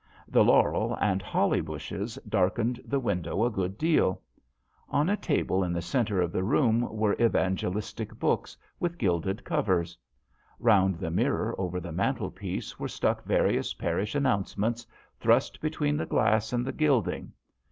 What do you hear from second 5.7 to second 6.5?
the centre of the